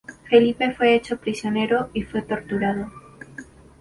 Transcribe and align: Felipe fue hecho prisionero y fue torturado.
Felipe 0.27 0.71
fue 0.71 0.95
hecho 0.95 1.17
prisionero 1.19 1.91
y 1.93 2.01
fue 2.01 2.23
torturado. 2.23 2.89